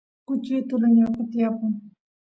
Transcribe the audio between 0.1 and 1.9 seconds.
kuchi utula ñotqo tiyapun